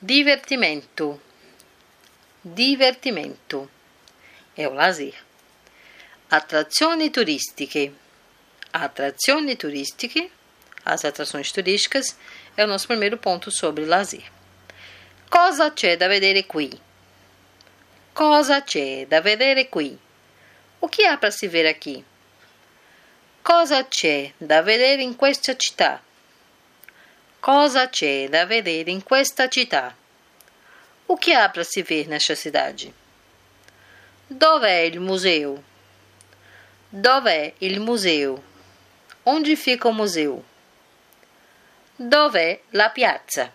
[0.00, 1.20] Divertimento.
[2.40, 3.68] Divertimento
[4.54, 5.12] è o lazer.
[6.28, 7.92] Atrazioni turistiche.
[8.70, 10.30] Atrazioni turistiche,
[10.84, 12.16] as atrações turísticas,
[12.56, 14.22] é o nosso primeiro ponto sobre lazer.
[15.28, 16.80] Cosa c'è da vedere qui?
[18.12, 19.98] Cosa c'è da vedere qui?
[20.80, 22.04] O que há para se ver aqui?
[23.42, 26.00] Cosa c'è da vedere in questa città?
[27.40, 29.94] Cosa c'è da vedere in questa città?
[31.06, 32.92] O que há para se ver nesta cidade?
[34.28, 35.62] Dov'è il museu?
[36.90, 38.42] Dov'è il museu?
[39.24, 40.44] Onde fica o museu?
[41.96, 43.52] Dov'è la piazza?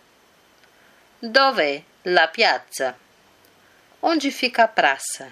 [1.20, 2.98] Dov'è la piazza?
[4.00, 5.30] Onde fica a praça?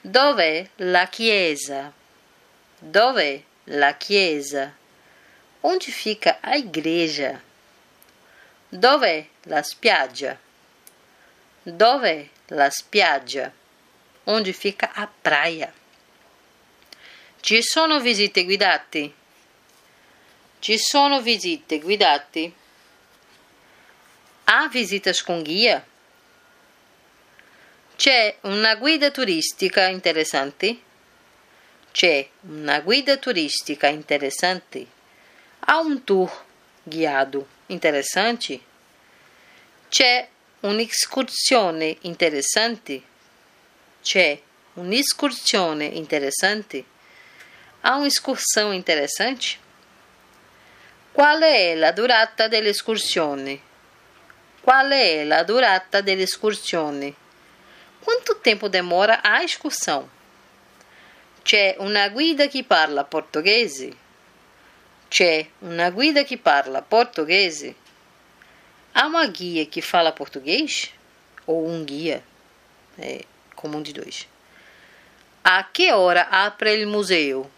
[0.00, 1.92] Dov'è la chiesa?
[2.78, 4.74] Dov'è la chiesa?
[5.64, 7.40] Onde fica a igreja?
[8.68, 10.36] Dov'è la spiaggia?
[11.62, 13.52] Dov'è la spiaggia?
[14.24, 15.72] Onde fica a praia?
[17.40, 19.12] Ci sono visite guidate?
[20.58, 22.52] Ci sono visite guidate?
[24.44, 25.84] Há visitas com guia?
[27.96, 30.78] C'è una guida turistica interessante?
[31.92, 35.00] C'è una guida turistica interessante?
[35.64, 36.28] Há um tour
[36.84, 38.60] guiado interessante?
[39.88, 40.28] C'è
[40.62, 43.00] un'escursione interessante?
[44.02, 44.42] C'è
[44.74, 46.84] un'escursione interessante?
[47.80, 49.60] Há uma excursão interessante?
[51.12, 53.60] Qual è la durata dell'escursione?
[54.62, 57.14] Qual è la durata dell'escursione?
[58.00, 60.08] Quanto tempo demora a excursão?
[61.42, 64.10] C'è una guida che parla portoghese?
[65.12, 67.76] C'è una guida che parla portoghese?
[68.94, 70.90] Há uma guia que fala português?
[71.44, 72.24] Ou um guia?
[72.98, 73.22] É
[73.54, 74.26] comum de dois.
[75.44, 77.50] A que hora apre il museu?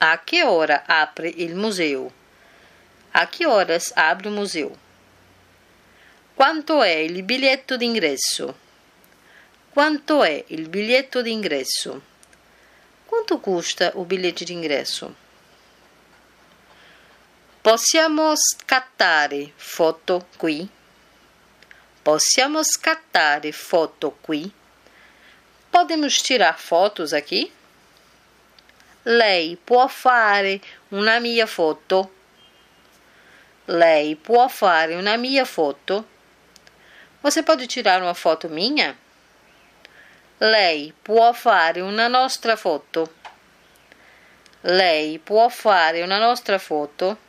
[0.00, 2.10] A que hora apre il museu?
[3.12, 4.74] A que horas abre o museu?
[6.34, 8.56] Quanto è il biglietto d'ingresso?
[9.68, 12.00] Quanto è il biglietto d'ingresso?
[13.04, 15.27] Quanto custa o bilhete de ingresso?
[17.68, 20.66] Possiamo scattare foto qui?
[22.00, 24.50] Possiamo scattare foto qui?
[25.68, 27.52] Podemos tirar fotos aqui?
[29.02, 30.62] Lei può fare
[30.92, 32.10] una mia foto?
[33.66, 36.06] Lei può fare una mia foto?
[37.20, 38.96] Você pode tirar uma foto minha?
[40.38, 43.12] Lei può fare una nostra foto?
[44.62, 47.26] Lei può fare una nostra foto?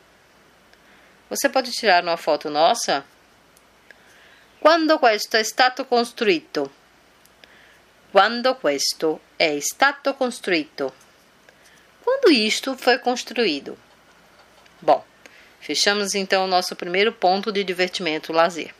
[1.30, 3.04] Você pode tirar uma foto nossa?
[4.58, 6.70] Quando questo è stato costruito?
[8.10, 10.92] Quando questo è stato costruito?
[12.02, 13.78] Quando isto foi construído?
[14.80, 15.04] Bom,
[15.60, 18.74] fechamos então o nosso primeiro ponto de divertimento lazer.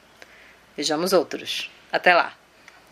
[0.77, 1.71] Vejamos outros.
[1.93, 2.40] Até lá!